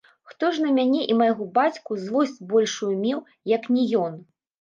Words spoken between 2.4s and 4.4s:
большую меў, як не ён!